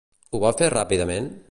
Ho 0.37 0.41
va 0.45 0.53
fer 0.63 0.71
ràpidament? 0.77 1.33